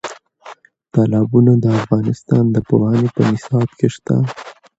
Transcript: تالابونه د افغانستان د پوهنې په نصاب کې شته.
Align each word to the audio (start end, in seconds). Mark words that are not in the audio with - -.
تالابونه 0.93 1.53
د 1.63 1.65
افغانستان 1.81 2.43
د 2.51 2.57
پوهنې 2.67 3.09
په 3.15 3.21
نصاب 3.29 3.67
کې 3.77 3.87
شته. 3.95 4.15